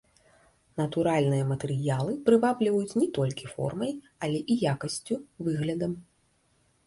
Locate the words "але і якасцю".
4.29-5.15